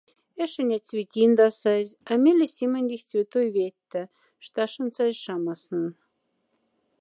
Эшинять 0.43 0.87
святиндасазь, 0.89 1.97
а 2.09 2.13
меле 2.23 2.47
симондихть 2.57 3.09
святой 3.11 3.47
ведьта, 3.55 4.01
шташендсазь 4.45 5.21
шамаснон. 5.23 5.89